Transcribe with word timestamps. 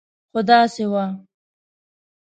خو 0.31 0.39
داسې 0.49 0.83
نه 0.85 0.87
وه. 0.91 1.05